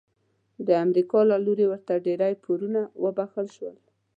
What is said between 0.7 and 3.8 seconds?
امریکا له لوري ورته ډیری پورونه وبخښل شول.